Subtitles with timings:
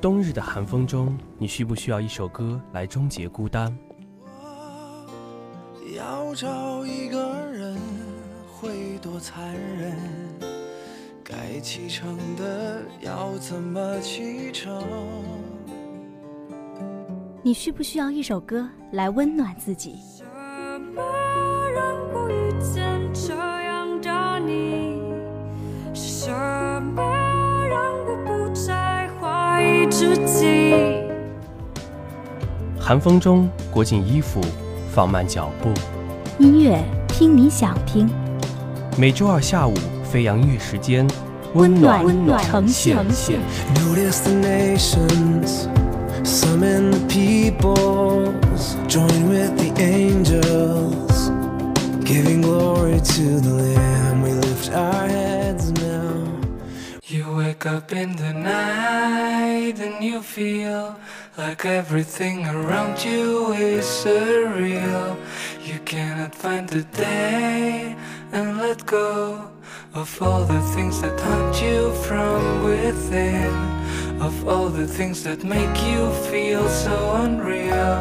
[0.00, 3.76] 冬日的寒风中，你需不需要一首歌来终结孤单？
[5.96, 7.18] 要找一个
[7.50, 7.76] 人
[8.46, 9.96] 会多残忍？
[11.24, 14.84] 该启程的要怎么启程？
[17.42, 19.96] 你需不需要一首歌来温暖自己？
[32.78, 34.40] 寒风中裹紧衣服，
[34.90, 35.68] 放慢脚步。
[36.38, 38.08] 音乐听你想听，
[38.96, 41.06] 每周二下午飞扬音乐时间，
[41.52, 42.96] 温暖温暖呈现
[57.10, 60.94] You wake up in the night and you feel
[61.38, 65.16] like everything around you is surreal.
[65.64, 67.96] You cannot find the day
[68.30, 69.50] and let go
[69.94, 73.54] of all the things that haunt you from within,
[74.20, 78.00] of all the things that make you feel so unreal.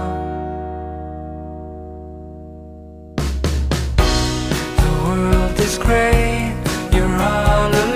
[4.84, 7.87] The world is great, you're all alone.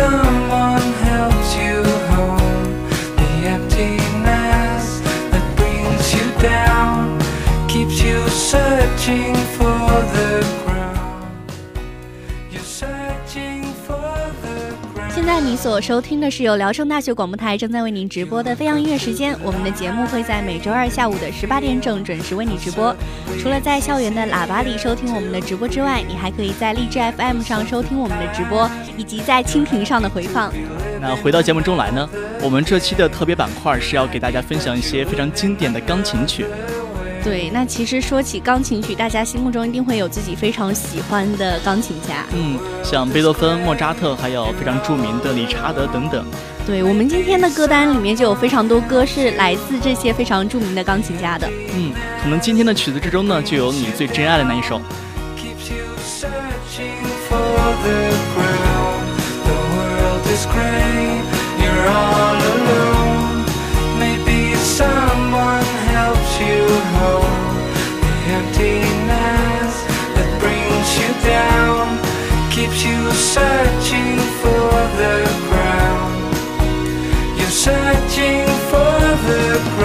[0.00, 1.82] Someone helps you
[2.14, 2.72] home.
[3.20, 7.20] The emptiness that brings you down
[7.68, 10.39] keeps you searching for the
[15.40, 19.34] 在你所收听的是由聊城大学广播台正在为您直播的飞扬音乐时间。
[19.42, 22.94] 我们的节目会在每周二下午的十八点整准时为你直播。
[23.40, 30.52] 除了在校园的喇叭里收听我们的直播之外，你还可以在荔枝 FM 上收听我们的直播，以及在蜻蜓上的回放。
[31.00, 32.06] 那回到节目中来呢，
[32.42, 36.44] 我们这期的特别板块是要给大家分享一些非常经典的钢琴曲。
[37.22, 42.24] 对，那其实说起钢琴曲，大家心目中一定会有自己非常喜欢的钢琴家。
[42.32, 46.24] 嗯，像贝多芬、莫扎特，还有非常著名的理查德等等。
[46.66, 51.48] 对我们今天的歌单里面就有非常多歌是来自这些非常著名的钢琴家的。
[51.74, 54.80] 嗯，可能今天的曲子之中呢，就有你最珍爱的那一首。
[55.36, 55.78] keeps you
[68.40, 69.74] emptiness
[70.16, 71.84] that brings you down
[72.50, 74.70] keeps you searching for
[75.00, 75.16] the
[75.48, 76.16] ground.
[77.38, 78.96] You're searching for
[79.28, 79.79] the ground.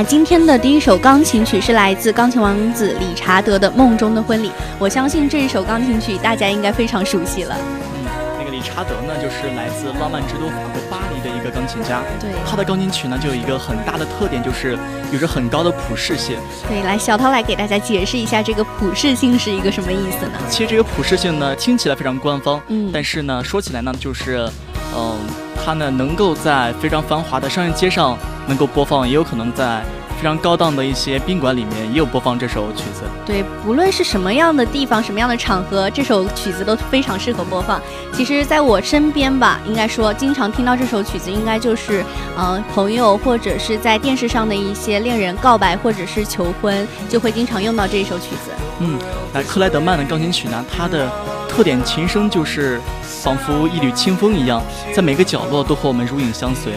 [0.00, 4.48] 那今天的第一首钢琴曲是来自钢琴王子理查德的《梦中的婚礼》。
[4.78, 7.54] 我相信这一首钢琴曲大家应该非常熟悉了。
[7.58, 12.00] 嗯，那个理查德呢，就是来自浪漫之都法国巴黎的一个钢琴家。
[12.18, 14.78] 对他的钢琴曲呢，就有一个很大的特点，就是
[15.12, 16.38] 有着很高的普适性。
[16.66, 20.32] 对，来小涛来给大家解释一下这个普适性是一个什么意思呢？
[20.48, 24.48] 其实这个普适性呢，听起来非常官方，嗯但是呢，说起来呢，就是，
[24.96, 25.18] 嗯、
[25.64, 28.16] 它呢能够在非常繁华的商业街上
[28.46, 29.82] 能够播放，也有可能在
[30.16, 33.02] 非常高档的一些宾馆里面也有播放这首曲子。
[33.24, 37.80] 对，不论是什么样的地方、什么样的场合，这首曲子都非常适合播放。
[38.12, 42.04] 其实，在我身边吧，应该说经常听到这首曲子，应该就是，
[42.36, 48.50] 呃，朋友或者是在电视上的一些恋人告白或者是求婚，就会经常用到这首曲子。
[48.80, 48.98] 嗯，
[49.32, 51.10] 那克莱德曼的钢琴曲呢，它的
[51.48, 52.78] 特点琴声就是
[53.22, 54.62] 仿佛一缕清风一样，
[54.94, 56.72] 在每个角落都和我们如影相随。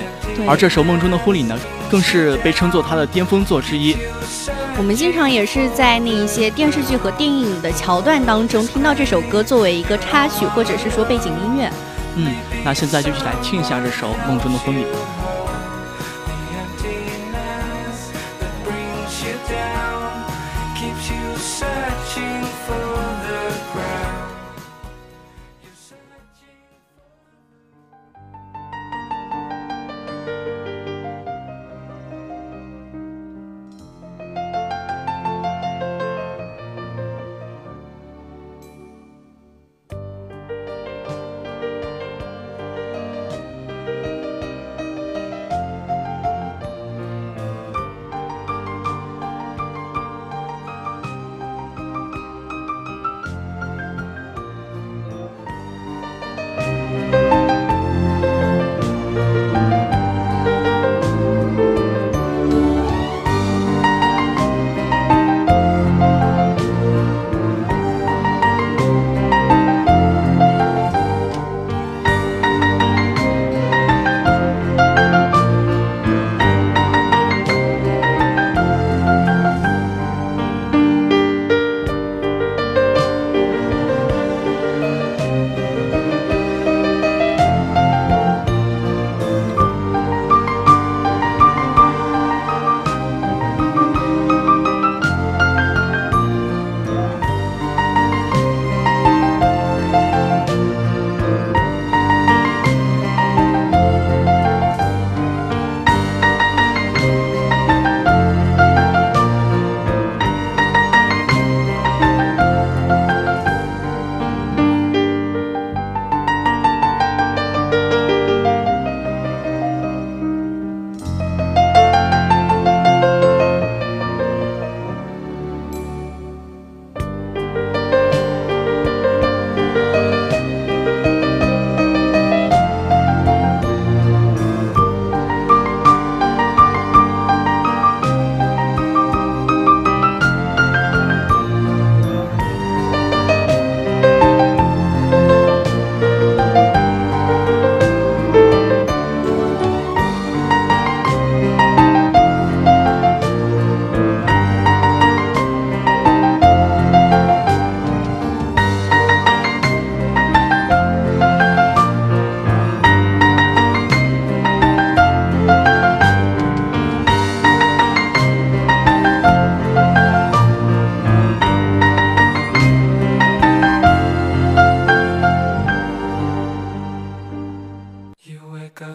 [0.48, 1.58] 而这首《梦中的婚礼》呢，
[1.90, 3.96] 更是被称作他的巅峰作之一。
[4.76, 11.72] 我们经常也是在那一些电视剧和电影的桥段当中听到这首歌作为一个插曲或者是说背景音乐。
[12.16, 12.34] 嗯，
[12.66, 14.82] 那现在就一起来听一下这首《梦中的婚礼》。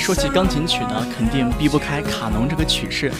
[0.00, 3.12] 说起钢琴曲呢，肯定避不开卡农这个曲式。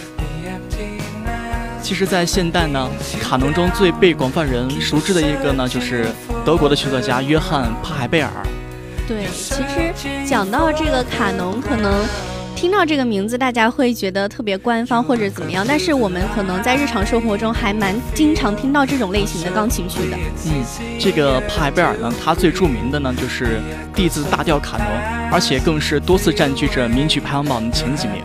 [1.83, 2.89] 其实，在现代呢，
[3.21, 6.07] 卡农中最被广泛人熟知的一个呢，就是
[6.45, 8.31] 德国的曲作家约翰·帕海贝尔。
[9.07, 9.93] 对，其实
[10.27, 12.05] 讲到这个卡农，可能
[12.55, 20.17] 听到这个名字，大家会觉得特别官方或者怎么样，但是我们可能在日常生活中还蛮经常听到这种类型的钢琴曲的。
[20.47, 20.65] 嗯，
[20.99, 23.61] 这个帕海贝尔呢，他最著名的呢就是
[23.95, 24.87] D 字大调卡农，
[25.31, 28.23] 而且更是多次占据着名曲排行榜的前几名。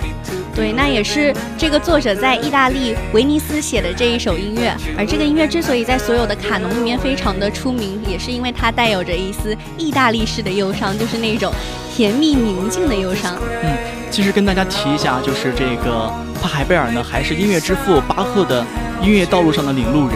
[0.56, 11.52] 对，那也是这个作者在意大利威尼斯写的这一首音乐，而这个音乐之所以在所有的卡农里面非常的出名，也是因为它带有着一丝意大利式的忧伤，就是那种
[11.94, 13.38] 甜蜜宁静的忧伤。
[13.64, 13.78] 嗯，
[14.10, 16.10] 其实跟大家提一下，就是这个
[16.42, 18.66] 帕海贝尔呢，还是音乐之父巴赫的
[19.02, 20.16] 音乐道路上的领路人。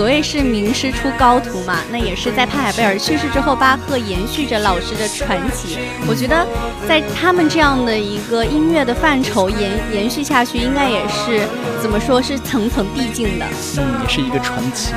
[0.00, 5.76] 对，所谓是名师出高徒嘛，那也是在帕海贝尔去世之后，巴赫延续着老师的传奇。
[6.08, 6.46] 我觉得，
[6.88, 11.46] 在他们这样的一个音乐的范畴延延续下去，应该也是
[11.82, 13.44] 怎么说是层层递进的。
[13.76, 14.94] 嗯，也是一个传奇。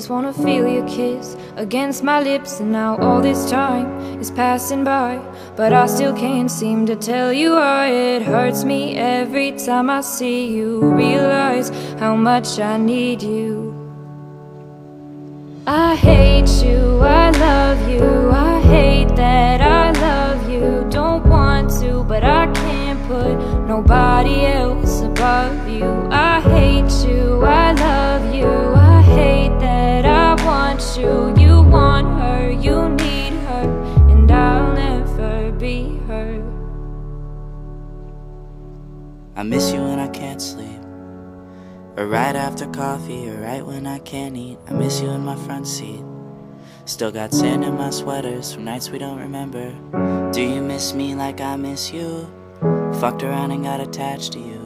[0.00, 4.82] Just wanna feel your kiss against my lips, and now all this time is passing
[4.82, 5.20] by,
[5.56, 10.00] but I still can't seem to tell you why it hurts me every time I
[10.00, 10.80] see you.
[10.80, 13.74] Realize how much I need you.
[15.66, 20.86] I hate you, I love you, I hate that I love you.
[20.88, 23.36] Don't want to, but I can't put
[23.68, 26.08] nobody else above you.
[26.10, 28.79] I hate you, I love you,
[31.00, 31.34] you.
[31.36, 33.64] You want her, you need her,
[34.10, 36.42] and I'll never be her.
[39.36, 40.80] I miss you when I can't sleep.
[41.96, 44.58] Or right after coffee, or right when I can't eat.
[44.68, 46.04] I miss you in my front seat.
[46.84, 49.72] Still got sand in my sweaters from nights we don't remember.
[50.32, 52.28] Do you miss me like I miss you?
[53.00, 54.60] Fucked around and got attached to you.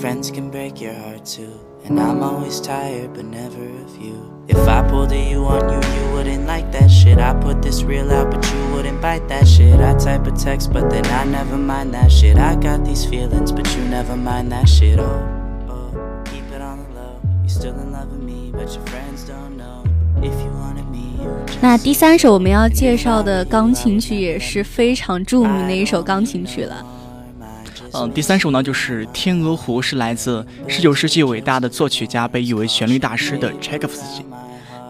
[0.00, 1.60] Friends can break your heart too.
[1.85, 4.29] And I'm always tired, but never of you.
[4.47, 7.17] If I pulled a you on you, you wouldn't like that shit.
[7.19, 9.79] I put this real out, but you wouldn't bite that shit.
[9.79, 12.37] I type a text, but then I never mind that shit.
[12.37, 14.99] I got these feelings, but you never mind that shit.
[14.99, 15.05] Oh,
[15.69, 17.21] oh, keep it on the low.
[17.43, 19.83] You still in love with me, but your friends don't know.
[20.17, 26.85] If you wanted me, you would just 那第三首我们要介绍的钢琴曲也是非常着名的一首钢琴曲了。
[27.96, 34.24] 嗯，第三首呢就是《天鹅湖》，是来自十九世纪伟大的作曲家，被誉为旋律大师的柴可夫斯基。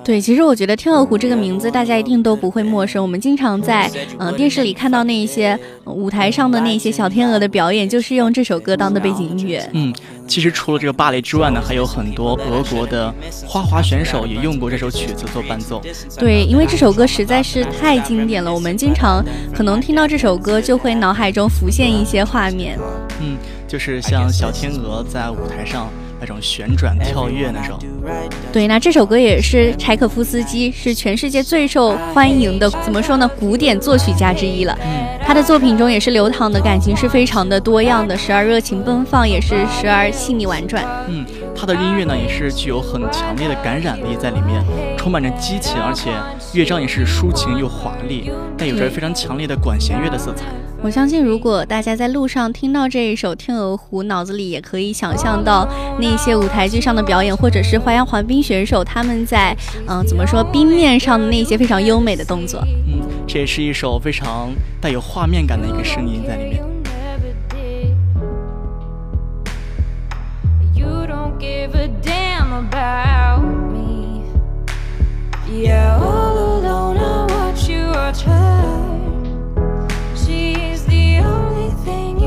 [0.05, 3.03] 对，其实我觉得《天鹅湖》这个名字大家一定都不会陌生。
[3.03, 9.67] 我们经常在嗯、呃电视里看到那一些、呃舞台上的那些小天鹅的表演，就是用这首歌当的背景音乐。
[9.73, 9.95] 嗯，
[10.27, 13.13] 其实除了这个芭蕾之外呢，还有很多俄国的
[13.47, 15.81] 花滑选手也用过这首曲子做伴奏。
[16.19, 22.79] 对，因为这首歌实在是太经典了，我们经常可能听到这首歌就会脑海中浮现一些画面。
[23.21, 25.89] 嗯，就是像小天鹅在舞台上
[26.25, 27.79] 那种旋转跳跃那种。
[28.51, 33.31] 对，那这首歌也是柴可夫斯基是全世界最受欢迎的，怎么说呢？
[33.39, 34.75] 古典作曲家之一了。
[34.83, 40.85] 嗯他的作品中也是流淌的感情是非常的多样的，时而热情奔放，也是时而细腻婉转。
[41.09, 41.25] 嗯，
[41.57, 44.63] 他的音乐呢也是具有很强烈的感染力在里面，
[44.99, 46.11] 充满着激情，而且
[46.53, 50.45] 乐章也是抒情又华丽，带有着对非常强烈的管弦乐的色彩。
[50.85, 55.67] 我相信，如果大家在路上听到这一首《天鹅湖》，脑子里也可以想象到
[55.99, 62.63] 那些舞台剧上的表演，或者是花样滑冰选手他们在嗯、呃怎么说冰面上的那些非常优美的动作。
[62.87, 66.63] 嗯，这也是一首非常带有画面感的一个声音在里面。
[70.75, 74.21] You don't give a damn about me.
[75.51, 78.94] Yeah, all alone I watch you watch her.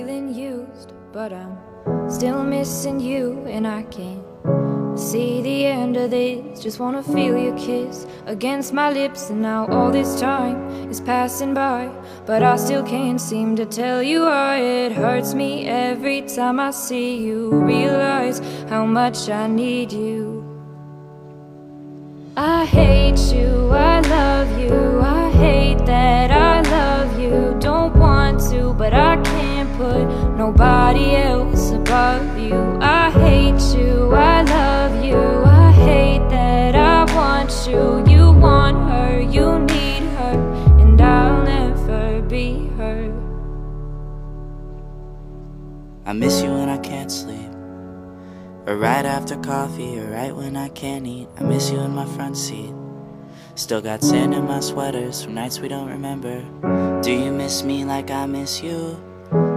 [0.00, 1.58] feeling used, but I'm
[2.08, 6.62] still missing you, and I can't see the end of this.
[6.62, 10.56] Just wanna feel your kiss against my lips, and now all this time
[10.90, 11.90] is passing by,
[12.24, 16.70] but I still can't seem to tell you why it hurts me every time I
[16.70, 17.50] see you.
[17.50, 20.22] Realize how much I need you.
[22.38, 27.54] I hate you, I love you, I hate that I love you.
[27.60, 29.39] Don't want to, but I can't
[29.90, 32.78] put nobody else above you.
[32.80, 38.04] I hate you, I love you, I hate that I want you.
[38.12, 40.36] You want her, you need her,
[40.80, 43.12] and I'll never be her.
[46.06, 47.50] I miss you when I can't sleep.
[48.66, 51.28] Or right after coffee, or right when I can't eat.
[51.36, 52.74] I miss you in my front seat.
[53.56, 56.40] Still got sand in my sweaters from nights we don't remember.
[57.02, 59.09] Do you miss me like I miss you?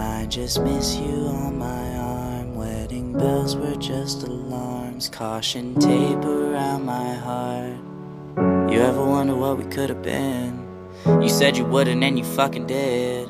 [0.00, 2.54] I just miss you on my arm.
[2.54, 7.76] Wedding bells were just alarms, caution tape around my heart.
[8.72, 10.66] You ever wonder what we could have been?
[11.06, 13.29] You said you wouldn't, and you fucking did.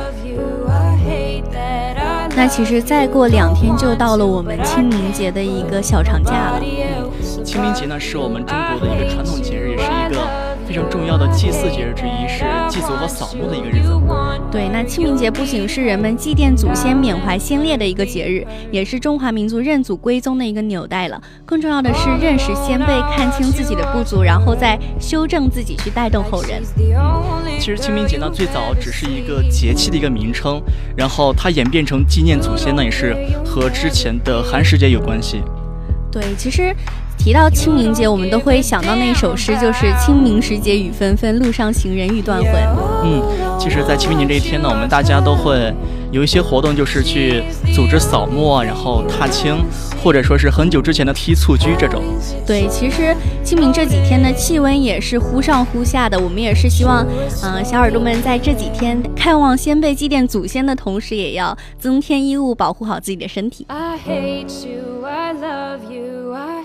[2.41, 6.59] 那其实再过两天就到了我们清明节的一个小长假了。
[6.59, 13.91] 嗯清明节呢，是我们中国的一个传统节日，也是一个非常重要的祭祀节日之一，是祭祖和扫墓的一个日子。
[14.49, 21.21] 对，那清明节不仅是人们祭奠祖先、缅怀先烈的一个节日，也是中华民族认祖归宗的一个纽带了。
[21.45, 26.63] 更重要的是认识先辈，看清自己的不足，然后再修正自己，去带动后人。
[27.59, 30.61] 其实清明节呢，最早只是一个节气的一个名称，
[30.95, 35.41] 然后它演变成纪念祖先呢，也是和之前的寒食节有关系。
[36.09, 36.73] 对，其实。
[37.17, 42.51] 提到清明节，我们都会想到那首诗，就是“清明时节雨纷纷，路上行人欲断魂”。
[43.05, 43.21] 嗯，
[43.59, 45.71] 其实，在清明节这一天呢，我们大家都会
[46.11, 47.43] 有一些活动，就是去
[47.75, 49.55] 组织扫墓啊，然后踏青，
[50.03, 52.01] 或者说是很久之前的踢蹴鞠这种。
[52.43, 57.05] 对，其实清明这几天呢，气温也是忽上忽下的，我们也是希望，
[57.43, 63.65] 嗯，小耳朵们在这几天看望先辈、祭奠祖先的同时，也要增添衣物，保护好自己的身体。
[63.69, 66.10] I hate you, I love you,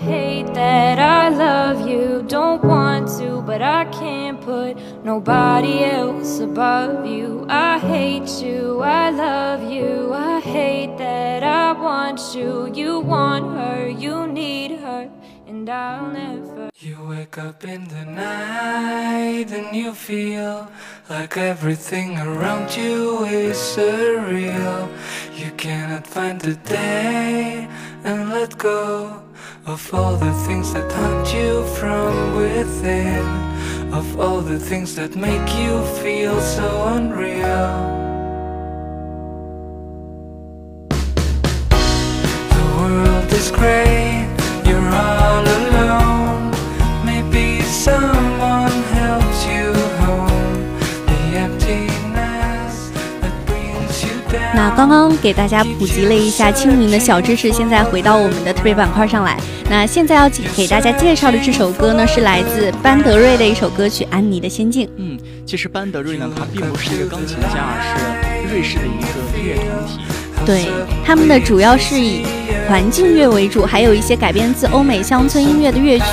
[0.07, 2.23] hate that I love you.
[2.27, 7.45] Don't want to, but I can't put nobody else above you.
[7.49, 12.71] I hate you, I love you, I hate that I want you.
[12.73, 15.09] You want her, you need her,
[15.45, 16.69] and I'll never.
[16.79, 20.69] You wake up in the night and you feel
[21.09, 24.87] like everything around you is surreal.
[25.35, 27.67] You cannot find the day
[28.05, 29.26] and let go
[29.67, 33.25] of all the things that haunt you from within,
[33.93, 36.16] of all the things that make you feel
[54.77, 59.35] 刚刚给大家普及了一下清明的小知识，现在回到我们的特别板块上来。
[59.67, 64.85] 那现在要给大家介绍的这首歌呢，是来自班德瑞的一首歌曲《安妮的仙境》。
[64.97, 69.99] 嗯，其实班德瑞呢，他并不是一个钢琴家，而是瑞士的一个音乐团体。
[70.45, 70.67] 对，
[71.03, 72.23] 他们的主要是以
[72.69, 76.05] 环境乐为主，还有一些改编自欧美乡村音乐的乐曲。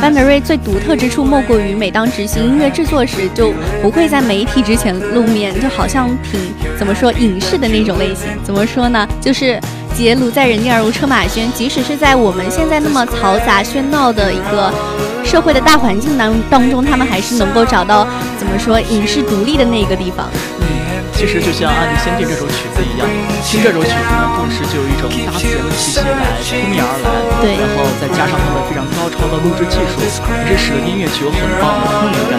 [0.00, 6.38] 班得瑞最独特之处莫过于，每当执行音乐制作时，就不会在媒体之前露面，就好像挺
[6.78, 8.28] 怎么说影视的那种类型。
[8.44, 9.08] 怎么说呢？
[9.20, 9.58] 就是
[9.94, 14.72] 结庐在人地而无车马喧，即使是在我们现在那么嘈杂喧闹的一个
[15.26, 18.06] 社会的大环境当当中，他们还是能够找到
[18.38, 20.30] 怎么说影视独立的那个地方。
[20.60, 23.08] 嗯，其实就像《爱丽仙境》这首曲子一样，
[23.42, 27.10] 听这首曲子呢，同时就有一种大自然的气息来扑面而来，
[27.42, 29.98] 对然后再加上他们非常高超的录制技术，
[30.46, 32.38] 也是使得音乐具有很棒的空灵感。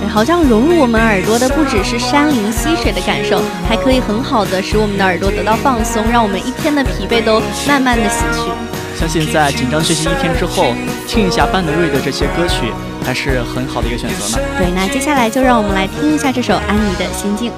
[0.00, 8.48] 对，好像融入我们耳朵的不只是山林溪水的感受，还可以很好的使我们的耳朵得到放松，让我们一天的疲惫都慢慢的洗去。
[9.02, 10.72] 相信在紧张学习一天之后，
[11.08, 12.72] 听一下班得瑞的这些歌曲，
[13.04, 14.38] 还是很好的一个选择呢。
[14.56, 17.50] 对，那接下来就让我们来听一下这首安妮的心境。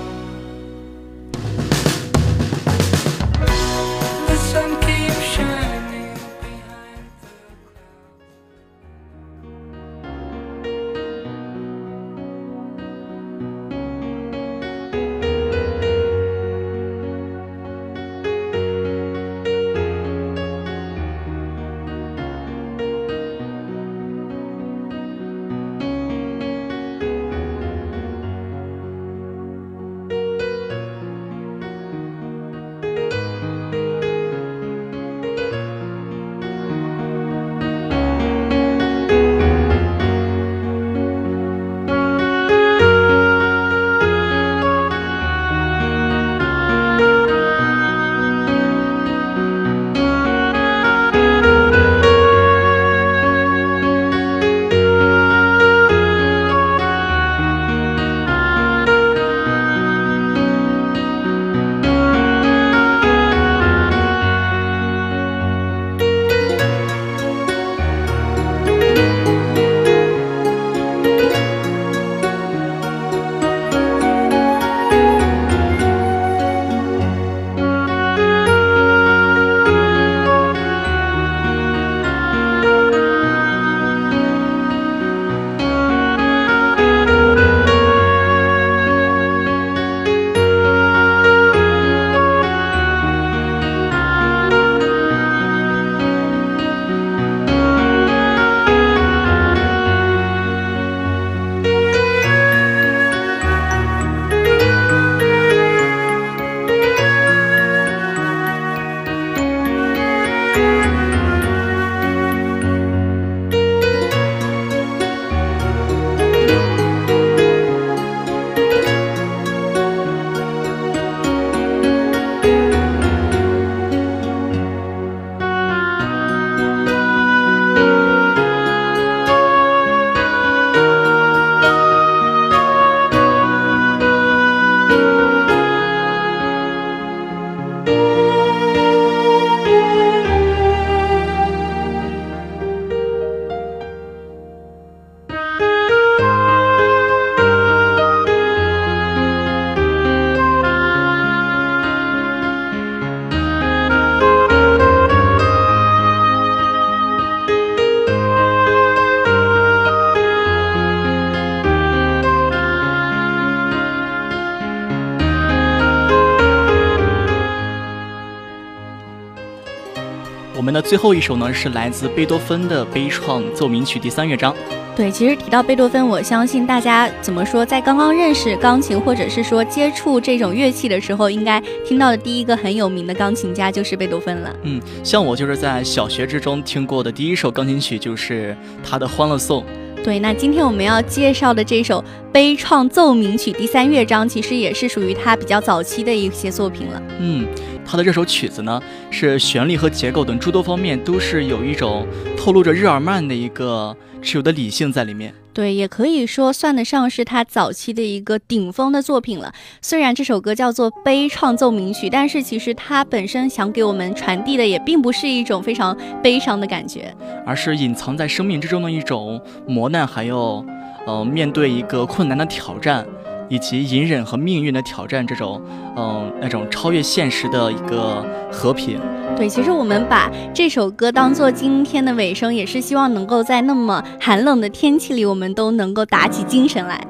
[170.85, 174.55] 最后一首呢，是来自贝多芬的悲怆奏鸣曲第三乐章。
[174.95, 184.55] 对，其实提到贝多芬，我相信大家怎么说，在刚刚认识钢琴或者是说接触这种乐器的时候，应该听到的第一个很有名的钢琴家就是贝多芬了。
[184.63, 188.55] 嗯，像我就是在小学之中听过的第一首钢琴曲就是
[188.89, 189.63] 他的《欢乐颂》。
[190.05, 197.03] 对，那今天我们要介绍的这首悲怆奏鸣曲第三乐章，其实也是属于他比较早期的一些作品了。
[197.21, 197.47] 嗯，
[197.95, 202.05] 他的这首曲子呢，是旋律和结构等诸多方面都是有一种
[202.37, 205.33] 透露着日耳曼的一个持有的理性在里面。
[205.53, 209.55] 对，也可以说算得上是他早期的一个顶峰的作品了。
[209.81, 217.15] 虽然这首歌叫做悲怆奏鸣曲，但是其实它本身想给我们传递的也并不是一种非常悲伤的感觉。
[217.47, 220.67] 而是隐藏在生命之中的一种磨难，还有，
[221.07, 223.07] 呃，面对一个困难的挑战，
[223.49, 225.61] 以及隐忍和命运的挑战，这种，
[225.97, 228.99] 嗯、那种超越现实的一个和平。
[229.37, 237.05] 对，其实我们把这首歌当做今天的尾声，也是希望能够在那么寒冷的天气里，我们都能够打起精神来。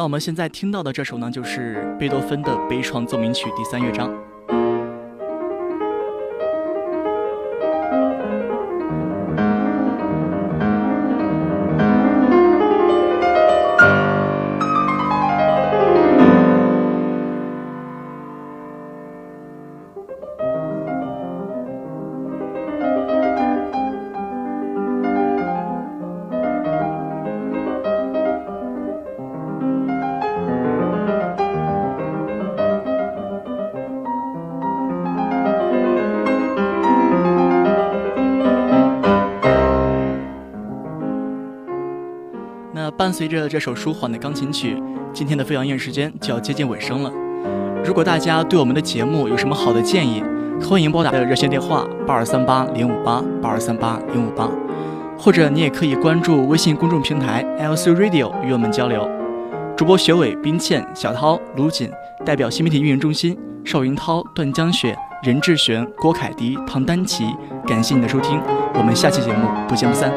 [0.00, 4.29] 那我们现在听到的这首呢，就是贝多芬的悲怆奏鸣曲第三乐章。
[43.20, 47.12] 随着这首舒缓的钢琴曲，今天的飞扬音乐时间就要接近尾声了。
[47.84, 50.24] 如果大家对我们的节目有什么好的建议，
[50.62, 54.48] 欢迎拨打热线电话八二三八零五八八二三八零五八，
[55.18, 59.06] 或者你也可以关注微信公众平台 LC Radio 与我们交流。
[59.76, 61.90] 主播学伟、冰倩、小涛、卢锦
[62.24, 67.26] 代表新媒体运营中心，邵云涛、段江雪、任志璇、郭凯迪、唐丹琪，
[67.66, 68.40] 感谢你的收听，
[68.76, 70.10] 我们下期节目不见不散。